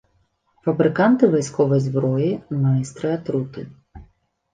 Фабрыканты 0.67 1.23
вайсковай 1.33 1.81
зброі, 1.87 2.29
майстры 2.63 3.13
атруты. 3.19 3.67